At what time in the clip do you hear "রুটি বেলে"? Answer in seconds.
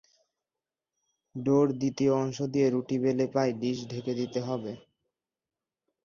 2.69-3.25